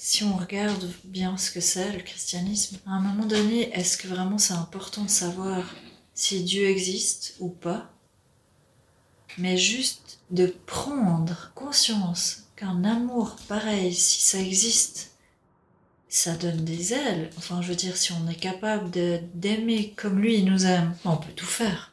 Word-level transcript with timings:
si 0.00 0.22
on 0.22 0.36
regarde 0.36 0.88
bien 1.02 1.36
ce 1.36 1.50
que 1.50 1.60
c'est 1.60 1.90
le 1.92 1.98
christianisme, 1.98 2.78
à 2.86 2.92
un 2.92 3.00
moment 3.00 3.26
donné, 3.26 3.72
est-ce 3.72 3.98
que 3.98 4.06
vraiment 4.06 4.38
c'est 4.38 4.54
important 4.54 5.02
de 5.02 5.10
savoir 5.10 5.74
si 6.14 6.44
Dieu 6.44 6.68
existe 6.68 7.34
ou 7.40 7.48
pas? 7.48 7.90
Mais 9.38 9.56
juste 9.56 10.20
de 10.30 10.54
prendre 10.66 11.50
conscience 11.56 12.44
qu'un 12.54 12.84
amour 12.84 13.34
pareil, 13.48 13.92
si 13.92 14.20
ça 14.20 14.38
existe, 14.38 15.10
ça 16.08 16.36
donne 16.36 16.64
des 16.64 16.92
ailes. 16.92 17.30
Enfin, 17.36 17.60
je 17.60 17.68
veux 17.68 17.74
dire, 17.74 17.96
si 17.96 18.12
on 18.12 18.28
est 18.28 18.38
capable 18.38 18.90
d'aimer 19.34 19.94
comme 19.96 20.20
lui 20.20 20.36
il 20.38 20.44
nous 20.44 20.64
aime, 20.64 20.94
on 21.04 21.16
peut 21.16 21.32
tout 21.34 21.44
faire. 21.44 21.92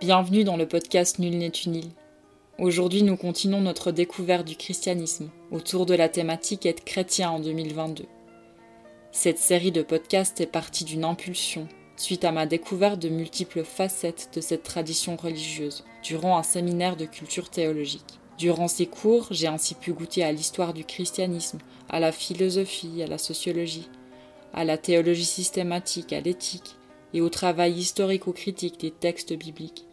Bienvenue 0.00 0.44
dans 0.44 0.56
le 0.56 0.66
podcast 0.66 1.18
Nul 1.18 1.36
n'est 1.36 1.48
une 1.48 1.76
Aujourd'hui, 2.62 3.02
nous 3.02 3.16
continuons 3.16 3.60
notre 3.60 3.90
découverte 3.90 4.46
du 4.46 4.54
christianisme 4.54 5.30
autour 5.50 5.84
de 5.84 5.94
la 5.94 6.08
thématique 6.08 6.64
être 6.64 6.84
chrétien 6.84 7.28
en 7.28 7.40
2022. 7.40 8.04
Cette 9.10 9.40
série 9.40 9.72
de 9.72 9.82
podcasts 9.82 10.40
est 10.40 10.46
partie 10.46 10.84
d'une 10.84 11.02
impulsion 11.02 11.66
suite 11.96 12.24
à 12.24 12.30
ma 12.30 12.46
découverte 12.46 13.00
de 13.00 13.08
multiples 13.08 13.64
facettes 13.64 14.30
de 14.36 14.40
cette 14.40 14.62
tradition 14.62 15.16
religieuse 15.16 15.82
durant 16.04 16.38
un 16.38 16.44
séminaire 16.44 16.96
de 16.96 17.04
culture 17.04 17.50
théologique. 17.50 18.20
Durant 18.38 18.68
ces 18.68 18.86
cours, 18.86 19.26
j'ai 19.32 19.48
ainsi 19.48 19.74
pu 19.74 19.92
goûter 19.92 20.22
à 20.22 20.30
l'histoire 20.30 20.72
du 20.72 20.84
christianisme, 20.84 21.58
à 21.88 21.98
la 21.98 22.12
philosophie, 22.12 23.02
à 23.02 23.08
la 23.08 23.18
sociologie, 23.18 23.88
à 24.54 24.62
la 24.62 24.78
théologie 24.78 25.24
systématique, 25.24 26.12
à 26.12 26.20
l'éthique 26.20 26.76
et 27.12 27.22
au 27.22 27.28
travail 27.28 27.72
historico-critique 27.72 28.78
des 28.78 28.92
textes 28.92 29.32
bibliques. 29.32 29.84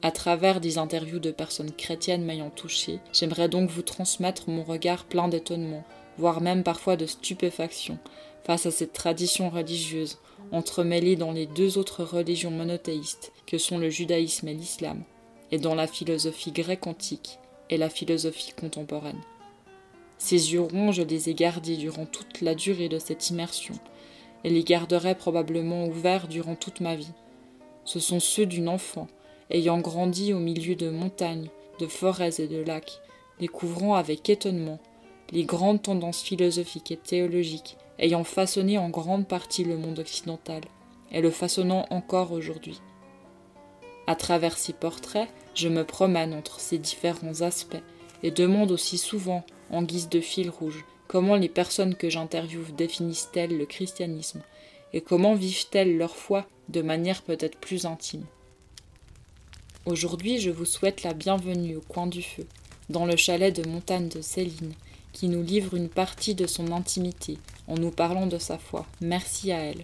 À 0.00 0.12
travers 0.12 0.60
des 0.60 0.78
interviews 0.78 1.18
de 1.18 1.32
personnes 1.32 1.72
chrétiennes 1.72 2.24
m'ayant 2.24 2.50
touché, 2.50 3.00
j'aimerais 3.12 3.48
donc 3.48 3.68
vous 3.68 3.82
transmettre 3.82 4.48
mon 4.48 4.62
regard 4.62 5.04
plein 5.04 5.26
d'étonnement, 5.26 5.82
voire 6.18 6.40
même 6.40 6.62
parfois 6.62 6.96
de 6.96 7.04
stupéfaction, 7.06 7.98
face 8.44 8.66
à 8.66 8.70
cette 8.70 8.92
tradition 8.92 9.50
religieuse, 9.50 10.18
entremêlée 10.52 11.16
dans 11.16 11.32
les 11.32 11.46
deux 11.46 11.78
autres 11.78 12.04
religions 12.04 12.52
monothéistes 12.52 13.32
que 13.46 13.58
sont 13.58 13.76
le 13.76 13.90
judaïsme 13.90 14.46
et 14.46 14.54
l'islam, 14.54 15.02
et 15.50 15.58
dans 15.58 15.74
la 15.74 15.88
philosophie 15.88 16.52
grecque 16.52 16.86
antique 16.86 17.40
et 17.68 17.76
la 17.76 17.90
philosophie 17.90 18.52
contemporaine. 18.52 19.20
Ces 20.16 20.52
yeux 20.52 20.60
ronds, 20.60 20.92
je 20.92 21.02
les 21.02 21.28
ai 21.28 21.34
gardés 21.34 21.76
durant 21.76 22.06
toute 22.06 22.40
la 22.40 22.54
durée 22.54 22.88
de 22.88 23.00
cette 23.00 23.30
immersion, 23.30 23.74
et 24.44 24.50
les 24.50 24.62
garderai 24.62 25.16
probablement 25.16 25.86
ouverts 25.86 26.28
durant 26.28 26.54
toute 26.54 26.80
ma 26.80 26.94
vie. 26.94 27.12
Ce 27.84 27.98
sont 27.98 28.20
ceux 28.20 28.46
d'une 28.46 28.68
enfant, 28.68 29.08
ayant 29.50 29.78
grandi 29.78 30.32
au 30.32 30.38
milieu 30.38 30.74
de 30.74 30.90
montagnes, 30.90 31.48
de 31.78 31.86
forêts 31.86 32.40
et 32.40 32.48
de 32.48 32.60
lacs, 32.60 33.00
découvrant 33.40 33.94
avec 33.94 34.28
étonnement 34.28 34.78
les 35.30 35.44
grandes 35.44 35.82
tendances 35.82 36.22
philosophiques 36.22 36.90
et 36.90 36.96
théologiques 36.96 37.76
ayant 37.98 38.24
façonné 38.24 38.78
en 38.78 38.88
grande 38.88 39.26
partie 39.26 39.64
le 39.64 39.76
monde 39.76 39.98
occidental, 39.98 40.62
et 41.10 41.20
le 41.20 41.30
façonnant 41.30 41.86
encore 41.90 42.32
aujourd'hui. 42.32 42.80
À 44.06 44.14
travers 44.14 44.56
ces 44.56 44.72
portraits, 44.72 45.28
je 45.54 45.68
me 45.68 45.84
promène 45.84 46.32
entre 46.32 46.60
ces 46.60 46.78
différents 46.78 47.42
aspects 47.42 47.82
et 48.22 48.30
demande 48.30 48.70
aussi 48.70 48.98
souvent, 48.98 49.44
en 49.70 49.82
guise 49.82 50.08
de 50.08 50.20
fil 50.20 50.50
rouge, 50.50 50.84
comment 51.08 51.36
les 51.36 51.48
personnes 51.48 51.94
que 51.94 52.08
j'interviewe 52.08 52.72
définissent-elles 52.76 53.56
le 53.56 53.66
christianisme 53.66 54.42
et 54.92 55.00
comment 55.00 55.34
vivent-elles 55.34 55.96
leur 55.96 56.16
foi 56.16 56.46
de 56.68 56.80
manière 56.80 57.22
peut-être 57.22 57.58
plus 57.58 57.84
intime. 57.84 58.24
Aujourd'hui, 59.88 60.38
je 60.38 60.50
vous 60.50 60.66
souhaite 60.66 61.02
la 61.02 61.14
bienvenue 61.14 61.76
au 61.76 61.80
coin 61.80 62.06
du 62.06 62.22
feu, 62.22 62.46
dans 62.90 63.06
le 63.06 63.16
chalet 63.16 63.56
de 63.56 63.66
montagne 63.66 64.10
de 64.10 64.20
Céline, 64.20 64.74
qui 65.14 65.28
nous 65.28 65.42
livre 65.42 65.74
une 65.74 65.88
partie 65.88 66.34
de 66.34 66.46
son 66.46 66.72
intimité 66.72 67.38
en 67.68 67.76
nous 67.76 67.90
parlant 67.90 68.26
de 68.26 68.36
sa 68.36 68.58
foi. 68.58 68.84
Merci 69.00 69.50
à 69.50 69.60
elle. 69.60 69.82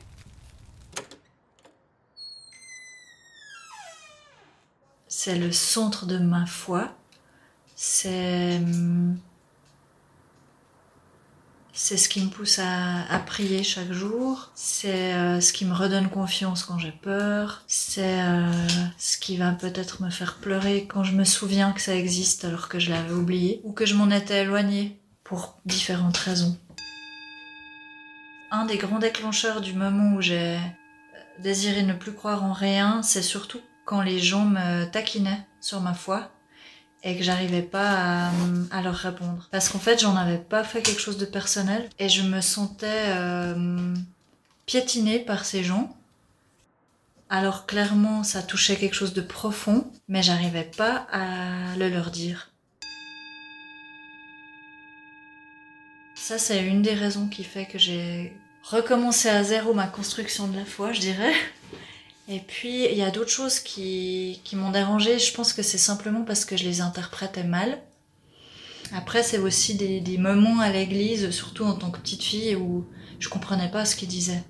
C'est 5.09 5.39
le 5.39 5.53
centre 5.53 6.05
de 6.05 6.19
ma 6.19 6.45
foi. 6.45 6.93
C'est 7.75 8.59
hum, 8.59 9.17
c'est 11.77 11.97
ce 11.97 12.09
qui 12.09 12.23
me 12.23 12.31
pousse 12.31 12.61
à, 12.61 13.19
prier 13.27 13.65
chaque 13.65 13.93
jour. 13.93 14.51
C'est 14.55 15.13
euh, 15.13 15.41
ce 15.41 15.53
qui 15.53 15.65
me 15.65 15.75
redonne 15.75 16.09
confiance 16.09 16.63
quand 16.63 16.79
j'ai 16.79 16.93
peur. 16.93 17.65
C'est 17.67 18.23
euh, 18.23 18.49
ce 18.97 19.19
qui 19.19 19.37
va 19.37 19.51
peut-être 19.51 20.01
me 20.01 20.09
faire 20.09 20.37
pleurer 20.37 20.87
quand 20.87 21.03
je 21.03 21.13
me 21.13 21.25
souviens 21.25 21.73
que 21.73 21.81
ça 21.81 21.97
existe 21.97 22.45
alors 22.45 22.69
que 22.69 22.79
je 22.79 22.91
l'avais 22.91 23.13
oublié 23.13 23.61
ou 23.65 23.73
que 23.73 23.87
je 23.87 23.97
m'en 23.97 24.09
étais 24.11 24.43
éloignée 24.43 25.01
pour 25.25 25.59
différentes 25.67 26.17
raisons. 26.17 26.57
Un 28.53 28.67
des 28.67 28.79
grands 28.79 29.01
déclencheurs 29.01 29.61
du 29.61 29.73
moment 29.73 30.15
où 30.15 30.21
j'ai 30.21 30.59
désiré 31.41 31.83
ne 31.83 31.93
plus 31.93 32.13
croire 32.13 32.45
en 32.45 32.53
rien, 32.53 33.03
c'est 33.03 33.23
surtout 33.23 33.61
quand 33.85 34.01
les 34.01 34.21
gens 34.21 34.45
me 34.45 34.85
taquinaient 34.85 35.45
sur 35.61 35.81
ma 35.81 35.93
foi 35.93 36.31
et 37.05 37.17
que 37.17 37.23
j'arrivais 37.23 37.63
pas 37.63 38.31
à, 38.71 38.83
leur 38.83 38.95
répondre. 38.95 39.47
Parce 39.51 39.69
qu'en 39.69 39.79
fait, 39.79 40.01
j'en 40.01 40.17
avais 40.17 40.39
pas 40.39 40.65
fait 40.65 40.81
quelque 40.81 41.01
chose 41.01 41.19
de 41.19 41.27
personnel 41.27 41.89
et 41.99 42.09
je 42.09 42.23
me 42.23 42.41
sentais 42.41 42.87
euh, 43.09 43.95
piétinée 44.65 45.19
par 45.19 45.45
ces 45.45 45.63
gens. 45.63 45.95
Alors 47.29 47.67
clairement, 47.67 48.25
ça 48.25 48.43
touchait 48.43 48.77
quelque 48.77 48.95
chose 48.95 49.13
de 49.13 49.21
profond, 49.21 49.91
mais 50.09 50.23
j'arrivais 50.23 50.71
pas 50.77 51.07
à 51.13 51.77
le 51.77 51.91
leur 51.91 52.11
dire. 52.11 52.51
Ça, 56.15 56.39
c'est 56.39 56.65
une 56.65 56.81
des 56.81 56.95
raisons 56.95 57.29
qui 57.29 57.45
fait 57.45 57.67
que 57.67 57.79
j'ai 57.79 58.33
recommencé 58.63 59.29
à 59.29 59.45
zéro 59.45 59.75
ma 59.75 59.87
construction 59.87 60.49
de 60.49 60.57
la 60.57 60.65
foi, 60.65 60.93
je 60.93 61.01
dirais. 61.01 61.35
Et 62.29 62.41
puis, 62.41 62.87
il 62.91 62.97
y 62.97 63.03
a 63.03 63.11
d'autres 63.11 63.31
choses 63.31 63.61
qui, 63.61 64.41
qui 64.45 64.57
m'ont 64.57 64.71
dérangé. 64.71 65.19
Je 65.19 65.33
pense 65.35 65.53
que 65.53 65.63
c'est 65.63 65.79
simplement 65.79 66.23
parce 66.23 66.45
que 66.45 66.57
je 66.57 66.65
les 66.65 66.81
interprétais 66.81 67.45
mal. 67.45 67.79
Après, 68.93 69.23
c'est 69.23 69.39
aussi 69.39 69.75
des, 69.75 70.01
des, 70.01 70.19
moments 70.19 70.61
à 70.61 70.71
l'église, 70.71 71.31
surtout 71.31 71.65
en 71.65 71.75
tant 71.75 71.91
que 71.91 71.99
petite 71.99 72.23
fille, 72.23 72.57
où 72.57 72.87
je 73.19 73.29
comprenais 73.29 73.71
pas 73.71 73.85
ce 73.85 73.97
qu'ils 73.97 74.09
disaient. 74.09 74.43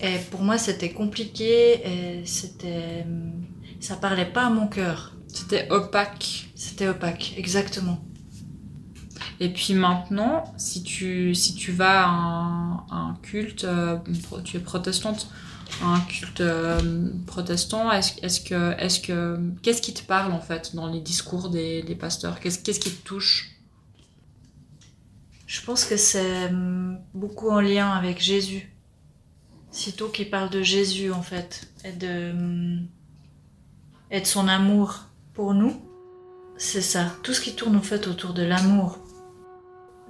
Et 0.00 0.18
pour 0.30 0.42
moi, 0.42 0.58
c'était 0.58 0.90
compliqué 0.90 1.86
et 1.86 2.26
c'était. 2.26 3.06
Ça 3.80 3.96
parlait 3.96 4.26
pas 4.26 4.46
à 4.46 4.50
mon 4.50 4.66
cœur. 4.66 5.14
C'était 5.28 5.70
opaque. 5.70 6.48
C'était 6.54 6.88
opaque, 6.88 7.34
exactement. 7.36 7.98
Et 9.38 9.50
puis 9.52 9.74
maintenant, 9.74 10.44
si 10.56 10.82
tu, 10.82 11.34
si 11.34 11.54
tu 11.54 11.72
vas 11.72 12.04
à 12.04 12.08
un, 12.08 12.86
un 12.90 13.18
culte, 13.22 13.64
euh, 13.64 13.98
tu 14.44 14.56
es 14.56 14.60
protestante, 14.60 15.28
un 15.82 16.00
culte 16.00 16.40
euh, 16.40 17.10
protestant, 17.26 17.90
est-ce 17.92 18.40
que, 18.40 18.72
est-ce 18.80 19.00
que, 19.00 19.38
qu'est-ce 19.62 19.82
qui 19.82 19.92
te 19.92 20.02
parle 20.02 20.32
en 20.32 20.40
fait 20.40 20.74
dans 20.74 20.86
les 20.86 21.00
discours 21.00 21.50
des, 21.50 21.96
pasteurs? 21.98 22.40
Qu'est-ce, 22.40 22.58
qu'est-ce 22.58 22.80
qui 22.80 22.90
te 22.90 23.06
touche? 23.06 23.50
Je 25.46 25.60
pense 25.62 25.84
que 25.84 25.96
c'est 25.96 26.46
hum, 26.46 26.98
beaucoup 27.14 27.50
en 27.50 27.60
lien 27.60 27.90
avec 27.90 28.20
Jésus. 28.20 28.72
Sitôt 29.70 30.08
qu'il 30.08 30.30
parle 30.30 30.50
de 30.50 30.62
Jésus 30.62 31.12
en 31.12 31.22
fait, 31.22 31.68
et 31.84 31.92
de, 31.92 32.30
hum, 32.30 32.86
et 34.10 34.20
de 34.20 34.26
son 34.26 34.48
amour 34.48 35.04
pour 35.34 35.54
nous, 35.54 35.80
c'est 36.56 36.82
ça. 36.82 37.12
Tout 37.22 37.34
ce 37.34 37.40
qui 37.40 37.54
tourne 37.54 37.76
en 37.76 37.82
fait 37.82 38.06
autour 38.06 38.32
de 38.32 38.42
l'amour, 38.42 38.98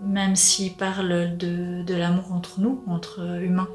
même 0.01 0.37
s'il 0.37 0.75
parle 0.75 1.37
de, 1.37 1.83
de 1.83 1.95
l'amour 1.95 2.33
entre 2.33 2.61
nous, 2.61 2.85
entre 2.87 3.41
humains. 3.43 3.69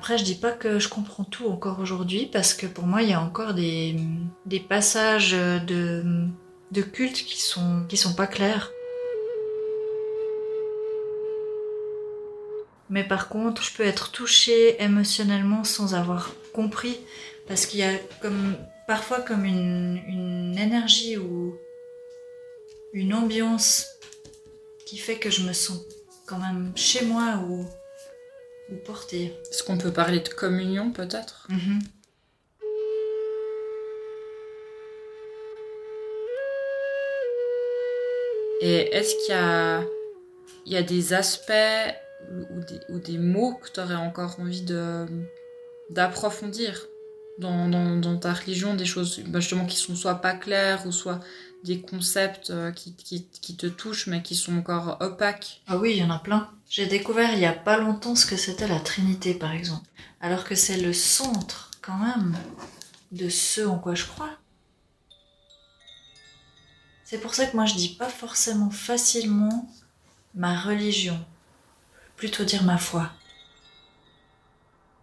Après, 0.00 0.16
je 0.16 0.24
dis 0.24 0.34
pas 0.34 0.52
que 0.52 0.78
je 0.78 0.88
comprends 0.88 1.24
tout 1.24 1.46
encore 1.48 1.78
aujourd'hui, 1.78 2.24
parce 2.24 2.54
que 2.54 2.64
pour 2.64 2.86
moi, 2.86 3.02
il 3.02 3.10
y 3.10 3.12
a 3.12 3.20
encore 3.20 3.52
des, 3.52 3.94
passages 4.66 5.32
de, 5.32 6.26
de 6.70 6.80
culte 6.80 7.22
qui 7.26 7.38
sont, 7.38 7.84
qui 7.86 7.98
sont 7.98 8.14
pas 8.14 8.26
clairs. 8.26 8.72
Mais 12.88 13.04
par 13.04 13.28
contre, 13.28 13.62
je 13.62 13.74
peux 13.74 13.82
être 13.82 14.10
touchée 14.10 14.82
émotionnellement 14.82 15.64
sans 15.64 15.94
avoir 15.94 16.30
compris, 16.54 16.98
parce 17.46 17.66
qu'il 17.66 17.80
y 17.80 17.84
a 17.84 17.98
comme, 18.22 18.56
parfois 18.86 19.20
comme 19.20 19.44
une, 19.44 20.00
une 20.08 20.56
énergie 20.58 21.18
ou 21.18 21.54
une 22.94 23.12
ambiance 23.12 23.84
qui 24.86 24.96
fait 24.96 25.18
que 25.18 25.28
je 25.28 25.42
me 25.42 25.52
sens 25.52 25.82
quand 26.24 26.38
même 26.38 26.72
chez 26.74 27.04
moi 27.04 27.34
ou 27.46 27.66
porter. 28.76 29.32
Est-ce 29.50 29.62
qu'on 29.62 29.78
peut 29.78 29.92
parler 29.92 30.20
de 30.20 30.28
communion 30.28 30.90
peut-être? 30.90 31.46
Mhm. 31.48 31.80
Et 38.62 38.94
est-ce 38.94 39.14
qu'il 39.24 40.72
y 40.72 40.76
a, 40.76 40.82
des 40.82 41.14
aspects 41.14 41.52
ou 42.90 42.98
des, 42.98 43.16
mots 43.16 43.54
que 43.54 43.70
tu 43.70 43.80
aurais 43.80 43.94
encore 43.94 44.38
envie 44.38 44.64
d'approfondir? 45.88 46.89
Dans, 47.40 48.18
ta 48.18 48.32
religion, 48.32 48.74
des 48.74 48.84
choses 48.84 49.20
bah, 49.26 49.40
justement 49.40 49.66
qui 49.66 49.76
sont 49.76 49.96
soit 49.96 50.16
pas 50.16 50.34
claires 50.34 50.86
ou 50.86 50.92
soit 50.92 51.20
des 51.64 51.80
concepts 51.80 52.50
euh, 52.50 52.70
qui, 52.72 52.94
qui, 52.94 53.26
qui, 53.26 53.56
te 53.56 53.66
touchent 53.66 54.06
mais 54.06 54.22
qui 54.22 54.34
sont 54.34 54.56
encore 54.56 54.96
opaques 55.00 55.62
Ah 55.66 55.76
oui, 55.76 55.92
il 55.92 55.98
y 55.98 56.04
en 56.04 56.10
a 56.10 56.18
plein. 56.18 56.50
J'ai 56.68 56.86
découvert 56.86 57.32
il 57.34 57.40
y 57.40 57.46
a 57.46 57.52
pas 57.52 57.78
longtemps 57.78 58.14
ce 58.14 58.26
que 58.26 58.36
c'était 58.36 58.68
la 58.68 58.80
Trinité 58.80 59.34
par 59.34 59.52
exemple. 59.52 59.86
Alors 60.20 60.44
que 60.44 60.54
c'est 60.54 60.78
le 60.78 60.92
centre 60.92 61.70
quand 61.82 61.98
même 61.98 62.36
de 63.12 63.28
ce 63.28 63.62
en 63.62 63.78
quoi 63.78 63.94
je 63.94 64.06
crois. 64.06 64.30
C'est 67.04 67.18
pour 67.18 67.34
ça 67.34 67.46
que 67.46 67.56
moi 67.56 67.66
je 67.66 67.74
dis 67.74 67.96
pas 67.96 68.08
forcément 68.08 68.70
facilement 68.70 69.68
ma 70.34 70.58
religion, 70.60 71.18
plutôt 72.16 72.44
dire 72.44 72.62
ma 72.62 72.78
foi. 72.78 73.10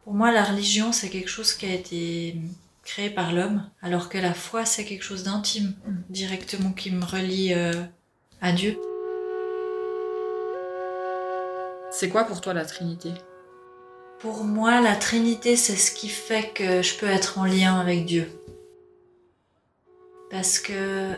Pour 0.07 0.15
moi, 0.15 0.31
la 0.31 0.45
religion, 0.45 0.93
c'est 0.93 1.09
quelque 1.09 1.27
chose 1.27 1.51
qui 1.51 1.65
a 1.65 1.73
été 1.73 2.37
créé 2.85 3.09
par 3.09 3.33
l'homme, 3.33 3.69
alors 3.81 4.07
que 4.07 4.17
la 4.17 4.33
foi, 4.33 4.63
c'est 4.63 4.85
quelque 4.85 5.03
chose 5.03 5.23
d'intime, 5.23 5.73
directement 6.07 6.71
qui 6.71 6.91
me 6.91 7.03
relie 7.03 7.53
euh, 7.53 7.73
à 8.39 8.53
Dieu. 8.53 8.79
C'est 11.91 12.07
quoi 12.07 12.23
pour 12.23 12.39
toi 12.39 12.53
la 12.53 12.63
Trinité? 12.63 13.11
Pour 14.19 14.45
moi, 14.45 14.79
la 14.79 14.95
Trinité, 14.95 15.57
c'est 15.57 15.75
ce 15.75 15.91
qui 15.91 16.07
fait 16.07 16.53
que 16.53 16.81
je 16.81 16.95
peux 16.95 17.07
être 17.07 17.37
en 17.37 17.43
lien 17.43 17.77
avec 17.77 18.05
Dieu. 18.05 18.29
Parce 20.31 20.57
que 20.57 21.15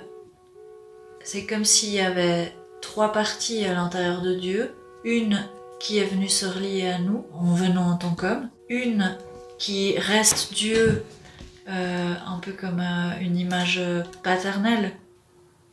c'est 1.23 1.45
comme 1.45 1.63
s'il 1.63 1.91
y 1.91 1.99
avait 1.99 2.55
trois 2.81 3.11
parties 3.11 3.65
à 3.65 3.75
l'intérieur 3.75 4.23
de 4.23 4.33
Dieu. 4.33 4.73
Une 5.03 5.47
qui 5.79 5.97
est 5.97 6.05
venue 6.05 6.29
se 6.29 6.45
relier 6.45 6.87
à 6.87 6.99
nous 6.99 7.25
en 7.33 7.53
venant 7.53 7.91
en 7.91 7.97
tant 7.97 8.13
qu'homme. 8.15 8.49
Une 8.69 9.17
qui 9.57 9.97
reste 9.97 10.53
Dieu 10.53 11.03
euh, 11.67 12.13
un 12.25 12.39
peu 12.39 12.51
comme 12.53 12.79
euh, 12.79 13.19
une 13.21 13.37
image 13.37 13.81
paternelle 14.23 14.93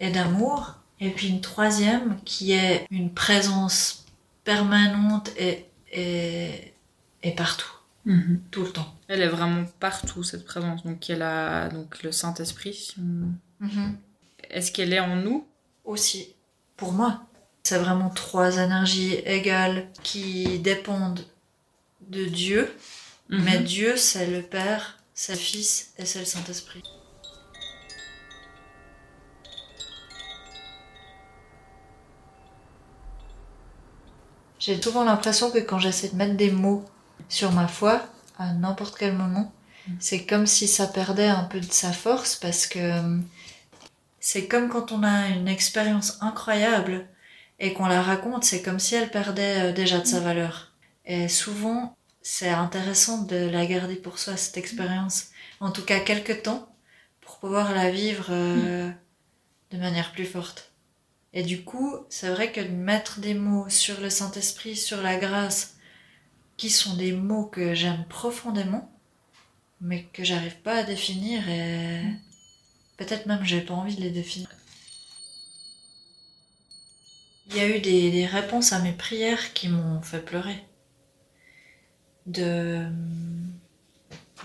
et 0.01 0.11
d'amour. 0.11 0.75
Et 1.01 1.11
puis 1.11 1.29
une 1.29 1.41
troisième 1.43 2.17
qui 2.25 2.53
est 2.53 2.87
une 2.91 3.13
présence 3.13 4.07
permanente 4.45 5.31
et, 5.37 5.67
et, 5.93 6.73
et 7.23 7.33
partout, 7.33 7.69
Mhm. 8.07 8.41
tout 8.53 8.63
le 8.63 8.71
temps. 8.71 8.95
Elle 9.09 9.21
est 9.21 9.29
vraiment 9.29 9.65
partout 9.81 10.23
cette 10.23 10.45
présence. 10.47 10.85
Donc 10.85 11.11
elle 11.11 11.23
a 11.23 11.69
donc 11.69 12.03
le 12.03 12.13
Saint 12.13 12.35
Esprit. 12.35 12.73
si 12.75 12.95
on- 13.01 13.65
Est-ce 14.49 14.71
qu'elle 14.73 14.93
est 14.93 15.01
en 15.01 15.17
nous? 15.17 15.47
Aussi, 15.85 16.35
pour 16.77 16.93
moi, 16.93 17.23
c'est 17.67 17.79
vraiment 17.79 18.11
trois 18.11 18.59
énergies 18.59 19.15
égales 19.25 19.89
qui 20.05 20.61
dépendent 20.61 21.25
de 22.09 22.25
Dieu. 22.27 22.73
Mais 23.29 23.59
Mhm. 23.59 23.65
Dieu, 23.65 23.97
c'est 23.97 24.29
le 24.29 24.41
Père, 24.41 24.99
c'est 25.15 25.33
le 25.33 25.39
Fils 25.39 25.91
et 25.99 26.05
c'est 26.07 26.21
le 26.21 26.25
Saint-Esprit. 26.25 26.85
J'ai 34.59 34.81
souvent 34.81 35.05
l'impression 35.05 35.51
que 35.51 35.59
quand 35.59 35.79
j'essaie 35.79 36.09
de 36.09 36.17
mettre 36.17 36.37
des 36.37 36.51
mots 36.51 36.85
sur 37.29 37.53
ma 37.53 37.69
foi, 37.69 38.03
à 38.39 38.53
n'importe 38.53 38.97
quel 38.99 39.15
moment, 39.15 39.53
c'est 40.01 40.25
comme 40.25 40.47
si 40.47 40.67
ça 40.67 40.87
perdait 40.87 41.29
un 41.29 41.45
peu 41.45 41.61
de 41.61 41.73
sa 41.73 41.93
force 41.93 42.37
parce 42.37 42.67
que 42.67 42.79
euh, 42.79 43.19
c'est 44.19 44.47
comme 44.47 44.69
quand 44.69 44.91
on 44.93 45.03
a 45.03 45.29
une 45.29 45.47
expérience 45.49 46.19
incroyable 46.21 47.07
et 47.59 47.73
qu'on 47.73 47.87
la 47.87 48.03
raconte, 48.03 48.45
c'est 48.45 48.63
comme 48.63 48.79
si 48.79 48.95
elle 48.95 49.11
perdait 49.11 49.71
euh, 49.71 49.73
déjà 49.73 49.99
de 49.99 50.07
sa 50.07 50.21
valeur. 50.21 50.73
Et 51.05 51.29
souvent, 51.29 51.97
c'est 52.23 52.51
intéressant 52.51 53.23
de 53.23 53.49
la 53.49 53.67
garder 53.67 53.97
pour 53.97 54.19
soi, 54.19 54.37
cette 54.37 54.57
expérience. 54.57 55.29
En 55.61 55.71
tout 55.71 55.85
cas, 55.85 56.01
quelques 56.01 56.43
temps, 56.43 56.69
pour 57.21 57.39
pouvoir 57.39 57.73
la 57.73 57.91
vivre 57.91 58.27
euh, 58.31 58.91
de 59.71 59.79
manière 59.79 60.13
plus 60.13 60.27
forte. 60.27 60.73
Et 61.33 61.43
du 61.43 61.63
coup, 61.63 61.95
c'est 62.09 62.31
vrai 62.31 62.51
que 62.53 62.61
de 62.61 62.69
mettre 62.69 63.21
des 63.21 63.35
mots 63.35 63.69
sur 63.69 64.01
le 64.01 64.11
Saint-Esprit, 64.11 64.77
sur 64.77 65.03
la 65.03 65.17
grâce, 65.17 65.77
qui 66.57 66.71
sont 66.71 66.97
des 66.97 67.13
mots 67.13 67.45
que 67.45 67.75
j'aime 67.75 68.05
profondément, 68.09 68.91
mais 69.81 70.05
que 70.13 70.25
j'arrive 70.25 70.57
pas 70.57 70.77
à 70.77 70.83
définir 70.83 71.49
et 71.49 72.03
peut-être 72.97 73.27
même 73.27 73.45
j'ai 73.45 73.61
pas 73.61 73.75
envie 73.75 73.97
de 73.97 74.01
les 74.01 74.11
définir. 74.11 74.49
Il 77.49 77.57
y 77.57 77.61
a 77.61 77.69
eu 77.69 77.81
des, 77.81 78.27
réponses 78.27 78.73
à 78.73 78.81
mes 78.81 78.93
prières 78.93 79.53
qui 79.53 79.69
m'ont 79.69 80.03
fait 80.03 80.25
pleurer. 80.25 80.63
De 82.27 82.87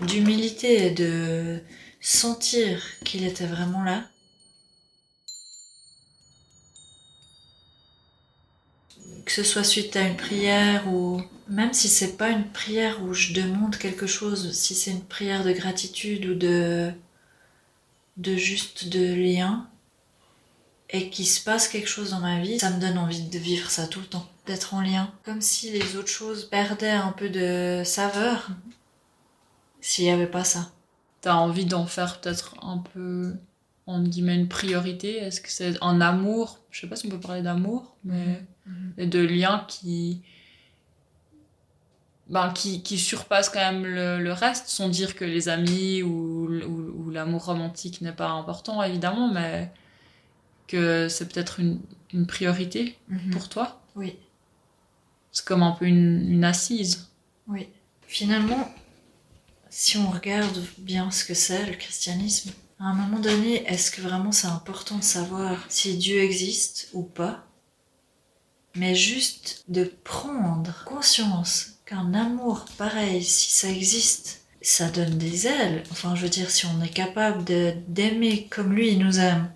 d'humilité 0.00 0.86
et 0.86 0.90
de 0.90 1.60
sentir 2.00 2.82
qu'il 3.04 3.24
était 3.24 3.46
vraiment 3.46 3.84
là. 3.84 4.04
Que 9.24 9.32
ce 9.32 9.44
soit 9.44 9.64
suite 9.64 9.96
à 9.96 10.02
une 10.02 10.16
prière 10.16 10.88
ou 10.88 11.22
même 11.48 11.72
si 11.72 11.88
c'est 11.88 12.16
pas 12.16 12.30
une 12.30 12.50
prière 12.50 13.02
où 13.04 13.14
je 13.14 13.32
demande 13.32 13.76
quelque 13.76 14.06
chose, 14.06 14.52
si 14.52 14.74
c'est 14.74 14.90
une 14.90 15.04
prière 15.04 15.44
de 15.44 15.52
gratitude 15.52 16.26
ou 16.26 16.34
de 16.34 16.92
de 18.18 18.36
juste 18.36 18.88
de 18.88 19.14
lien 19.14 19.68
et 20.92 21.08
qu'il 21.08 21.26
se 21.26 21.42
passe 21.42 21.68
quelque 21.68 21.88
chose 21.88 22.10
dans 22.10 22.20
ma 22.20 22.40
vie, 22.40 22.58
ça 22.58 22.70
me 22.70 22.78
donne 22.78 22.98
envie 22.98 23.22
de 23.22 23.38
vivre 23.38 23.70
ça 23.70 23.86
tout 23.86 24.00
le 24.00 24.06
temps, 24.06 24.26
d'être 24.46 24.74
en 24.74 24.82
lien, 24.82 25.10
comme 25.24 25.40
si 25.40 25.70
les 25.70 25.96
autres 25.96 26.08
choses 26.08 26.44
perdaient 26.44 26.90
un 26.90 27.12
peu 27.12 27.30
de 27.30 27.82
saveur 27.84 28.48
s'il 29.80 30.04
y 30.04 30.10
avait 30.10 30.26
pas 30.26 30.44
ça. 30.44 30.70
T'as 31.22 31.34
envie 31.34 31.64
d'en 31.64 31.86
faire 31.86 32.20
peut-être 32.20 32.54
un 32.62 32.78
peu, 32.78 33.34
entre 33.86 34.08
guillemets, 34.10 34.36
une 34.36 34.48
priorité? 34.48 35.16
Est-ce 35.16 35.40
que 35.40 35.50
c'est 35.50 35.76
un 35.80 36.00
amour? 36.00 36.58
Je 36.70 36.82
sais 36.82 36.86
pas 36.86 36.96
si 36.96 37.06
on 37.06 37.10
peut 37.10 37.20
parler 37.20 37.42
d'amour, 37.42 37.96
mais 38.04 38.44
et 38.98 39.06
de 39.06 39.18
liens 39.18 39.64
qui, 39.66 40.22
ben, 42.28 42.50
qui, 42.50 42.82
qui 42.82 42.98
surpassent 42.98 43.48
quand 43.48 43.60
même 43.60 43.84
le, 43.84 44.22
le 44.22 44.32
reste, 44.32 44.68
sans 44.68 44.88
dire 44.88 45.16
que 45.16 45.24
les 45.24 45.48
amis 45.48 46.02
ou, 46.02 46.48
ou, 46.48 47.06
ou 47.06 47.10
l'amour 47.10 47.46
romantique 47.46 48.02
n'est 48.02 48.12
pas 48.12 48.28
important, 48.28 48.82
évidemment, 48.82 49.32
mais 49.32 49.72
que 50.68 51.08
c'est 51.08 51.28
peut-être 51.32 51.60
une, 51.60 51.80
une 52.12 52.26
priorité 52.26 52.98
pour 53.30 53.48
toi. 53.48 53.80
Oui, 53.94 54.18
C'est 55.32 55.44
comme 55.44 55.62
un 55.62 55.72
peu 55.72 55.86
une, 55.86 56.30
une 56.30 56.44
assise. 56.44 57.08
oui. 57.46 57.68
Finalement, 58.06 58.70
si 59.70 59.96
on 59.98 60.10
regarde 60.10 60.62
bien 60.78 61.10
ce 61.10 61.24
que 61.24 61.34
c'est 61.34 61.66
le 61.66 61.74
christianisme, 61.74 62.52
à 62.78 62.84
un 62.86 62.94
moment 62.94 63.20
donné, 63.20 63.64
est-ce 63.66 63.90
que 63.90 64.02
vraiment 64.02 64.32
c'est 64.32 64.46
important 64.48 64.98
de 64.98 65.02
savoir 65.04 65.64
si 65.70 65.96
Dieu 65.98 66.22
existe 66.22 66.88
ou 66.92 67.02
pas? 67.04 67.46
Mais 68.74 68.94
juste 68.94 69.64
de 69.68 69.84
prendre 70.04 70.84
conscience 70.84 71.78
qu'un 71.86 72.14
amour 72.14 72.66
pareil, 72.78 73.22
si 73.24 73.50
ça 73.50 73.68
existe, 73.70 74.46
ça 74.62 74.90
donne 74.90 75.18
des 75.18 75.46
ailes. 75.46 75.84
Enfin, 75.90 76.14
je 76.16 76.22
veux 76.22 76.28
dire, 76.30 76.50
si 76.50 76.66
on 76.66 76.82
est 76.82 76.88
capable 76.92 77.44
d'aimer 77.44 78.46
comme 78.48 78.72
lui 78.74 78.92
il 78.92 78.98
nous 78.98 79.18
aime, 79.18 79.50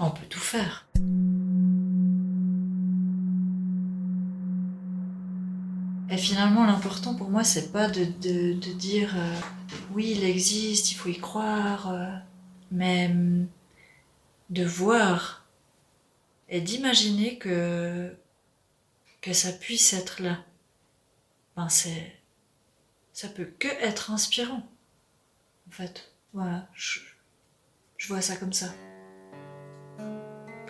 on 0.00 0.10
peut 0.10 0.26
tout 0.26 0.40
faire. 0.40 0.86
Et 6.10 6.16
finalement, 6.16 6.64
l'important 6.64 7.14
pour 7.14 7.30
moi, 7.30 7.44
c'est 7.44 7.70
pas 7.70 7.88
de, 7.88 8.04
dire 8.72 9.14
euh, 9.16 9.34
oui, 9.92 10.14
il 10.16 10.24
existe, 10.24 10.90
il 10.90 10.94
faut 10.94 11.08
y 11.08 11.18
croire, 11.18 11.92
euh, 11.92 12.10
mais 12.72 13.06
hum, 13.08 13.46
de 14.48 14.64
voir 14.64 15.46
et 16.48 16.60
d'imaginer 16.60 17.38
que, 17.38 18.12
que 19.20 19.32
ça 19.32 19.52
puisse 19.52 19.92
être 19.92 20.20
là. 20.20 20.38
Ben, 21.56 21.68
c'est, 21.68 22.16
ça 23.12 23.28
peut 23.28 23.52
que 23.58 23.68
être 23.68 24.10
inspirant, 24.10 24.68
en 25.68 25.70
fait. 25.70 26.12
Voilà, 26.32 26.68
je, 26.74 27.00
je 27.98 28.08
vois 28.08 28.20
ça 28.20 28.36
comme 28.36 28.52
ça. 28.52 28.72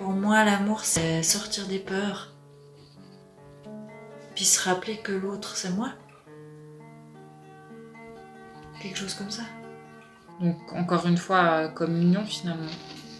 Pour 0.00 0.11
moi, 0.11 0.45
l'amour, 0.45 0.80
c'est 0.85 1.23
sortir 1.23 1.66
des 1.69 1.78
peurs 1.78 2.33
puis 4.35 4.47
se 4.47 4.66
rappeler 4.66 4.97
que 4.97 5.12
l'autre 5.12 5.54
c'est 5.54 5.69
moi. 5.69 5.90
Quelque 8.80 8.97
chose 8.99 9.12
comme 9.12 9.30
ça. 9.30 9.42
Donc, 10.40 10.57
encore 10.73 11.07
une 11.07 11.19
fois, 11.19 11.42
euh, 11.64 11.69
communion 11.69 12.25
finalement 12.25 12.64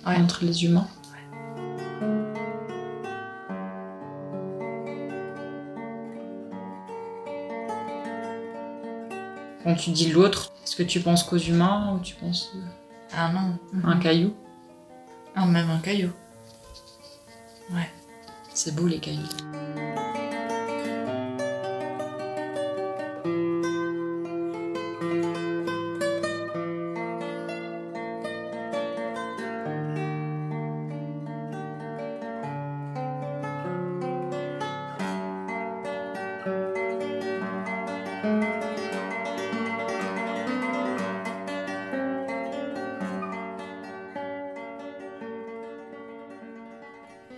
Ouais. 0.07 0.17
entre 0.17 0.45
les 0.47 0.65
humains. 0.65 0.89
Quand 9.63 9.75
tu 9.75 9.91
dis 9.91 10.11
l'autre, 10.11 10.53
est-ce 10.65 10.75
que 10.77 10.83
tu 10.83 11.01
penses 11.01 11.23
qu'aux 11.23 11.37
humains 11.37 11.95
ou 11.95 12.01
tu 12.01 12.15
penses 12.15 12.53
Ah 13.15 13.31
non. 13.33 13.59
à 13.85 13.91
un 13.93 13.99
caillou? 13.99 14.35
Ah, 15.35 15.47
même 15.47 15.69
un 15.71 15.79
caillou. 15.79 16.11
C'est 18.62 18.75
beau 18.75 18.87
les 18.87 18.99
cailloux. 18.99 19.23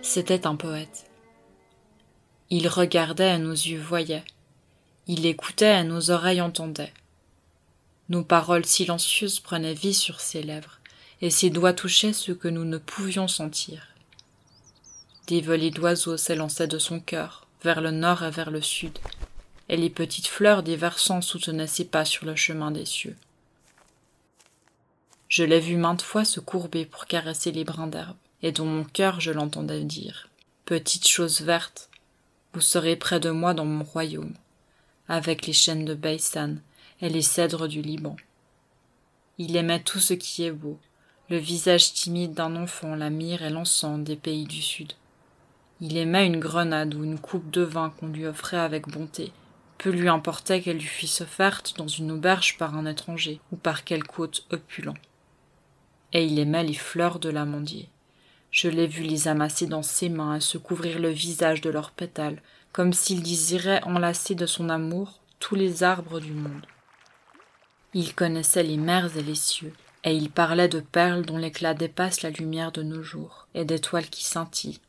C'était 0.01 0.45
un 0.45 0.55
poète. 0.57 1.12
Il 2.49 2.67
regardait 2.67 3.35
et 3.35 3.37
nos 3.37 3.51
yeux 3.51 3.81
voyaient. 3.81 4.25
Il 5.07 5.25
écoutait 5.25 5.81
et 5.81 5.83
nos 5.83 6.11
oreilles 6.11 6.41
entendaient. 6.41 6.93
Nos 8.09 8.23
paroles 8.23 8.65
silencieuses 8.65 9.39
prenaient 9.39 9.73
vie 9.73 9.93
sur 9.93 10.19
ses 10.19 10.43
lèvres, 10.43 10.79
et 11.21 11.29
ses 11.29 11.49
doigts 11.49 11.73
touchaient 11.73 12.13
ce 12.13 12.31
que 12.31 12.47
nous 12.47 12.65
ne 12.65 12.77
pouvions 12.77 13.27
sentir. 13.27 13.87
Des 15.27 15.41
volées 15.41 15.71
d'oiseaux 15.71 16.17
s'élançaient 16.17 16.67
de 16.67 16.79
son 16.79 16.99
cœur, 16.99 17.47
vers 17.63 17.81
le 17.81 17.91
nord 17.91 18.23
et 18.23 18.31
vers 18.31 18.51
le 18.51 18.61
sud, 18.61 18.97
et 19.69 19.77
les 19.77 19.89
petites 19.89 20.27
fleurs 20.27 20.63
des 20.63 20.75
versants 20.75 21.21
soutenaient 21.21 21.67
ses 21.67 21.85
pas 21.85 22.05
sur 22.05 22.25
le 22.25 22.35
chemin 22.35 22.71
des 22.71 22.85
cieux. 22.85 23.15
Je 25.29 25.43
l'ai 25.43 25.59
vu 25.59 25.77
maintes 25.77 26.01
fois 26.01 26.25
se 26.25 26.39
courber 26.39 26.85
pour 26.85 27.05
caresser 27.05 27.51
les 27.51 27.63
brins 27.63 27.87
d'herbe 27.87 28.17
et 28.43 28.51
dans 28.51 28.65
mon 28.65 28.83
cœur 28.83 29.19
je 29.19 29.31
l'entendais 29.31 29.83
dire 29.83 30.27
Petite 30.65 31.07
chose 31.07 31.41
verte, 31.41 31.89
vous 32.53 32.61
serez 32.61 32.95
près 32.95 33.19
de 33.19 33.31
moi 33.31 33.53
dans 33.53 33.65
mon 33.65 33.83
royaume, 33.83 34.33
avec 35.07 35.47
les 35.47 35.53
chênes 35.53 35.85
de 35.85 35.95
Beistan 35.95 36.55
et 37.01 37.09
les 37.09 37.23
cèdres 37.23 37.67
du 37.67 37.81
Liban. 37.81 38.15
Il 39.39 39.55
aimait 39.55 39.81
tout 39.81 39.99
ce 39.99 40.13
qui 40.13 40.43
est 40.43 40.51
beau, 40.51 40.79
le 41.29 41.37
visage 41.37 41.93
timide 41.93 42.33
d'un 42.33 42.55
enfant, 42.55 42.95
la 42.95 43.09
myrrhe 43.09 43.41
et 43.41 43.49
l'encens 43.49 44.03
des 44.03 44.15
pays 44.15 44.45
du 44.45 44.61
Sud. 44.61 44.93
Il 45.81 45.97
aimait 45.97 46.27
une 46.27 46.39
grenade 46.39 46.93
ou 46.93 47.03
une 47.03 47.17
coupe 47.17 47.49
de 47.49 47.63
vin 47.63 47.89
qu'on 47.89 48.07
lui 48.07 48.27
offrait 48.27 48.57
avec 48.57 48.87
bonté. 48.87 49.31
Peu 49.79 49.89
lui 49.89 50.07
importait 50.07 50.61
qu'elle 50.61 50.77
lui 50.77 50.83
fût 50.83 51.21
offerte 51.21 51.73
dans 51.77 51.87
une 51.87 52.11
auberge 52.11 52.57
par 52.57 52.75
un 52.75 52.85
étranger 52.85 53.41
ou 53.51 53.55
par 53.55 53.83
quelque 53.83 54.19
hôte 54.19 54.45
opulent. 54.51 54.93
Et 56.13 56.25
il 56.25 56.37
aimait 56.37 56.63
les 56.63 56.73
fleurs 56.73 57.19
de 57.19 57.29
l'amandier. 57.29 57.89
Je 58.53 58.67
l'ai 58.67 58.85
vu 58.85 59.01
les 59.01 59.27
amasser 59.27 59.65
dans 59.65 59.81
ses 59.81 60.09
mains 60.09 60.35
et 60.35 60.39
se 60.39 60.59
couvrir 60.59 60.99
le 60.99 61.09
visage 61.09 61.59
de 61.59 61.71
leurs 61.71 61.89
pétales, 61.89 62.39
comme 62.71 62.93
s'il 62.93 63.23
désirait 63.23 63.83
enlacer 63.83 64.35
de 64.35 64.45
son 64.45 64.69
amour 64.69 65.21
tous 65.39 65.55
les 65.55 65.81
arbres 65.81 66.19
du 66.19 66.33
monde. 66.33 66.67
Il 67.95 68.13
connaissait 68.13 68.61
les 68.61 68.77
mers 68.77 69.17
et 69.17 69.23
les 69.23 69.33
cieux, 69.33 69.73
et 70.03 70.15
il 70.15 70.29
parlait 70.29 70.67
de 70.67 70.81
perles 70.81 71.25
dont 71.25 71.39
l'éclat 71.39 71.73
dépasse 71.73 72.21
la 72.21 72.29
lumière 72.29 72.71
de 72.71 72.83
nos 72.83 73.01
jours, 73.01 73.47
et 73.55 73.65
d'étoiles 73.65 74.11
qui 74.11 74.23
scintillent, 74.23 74.81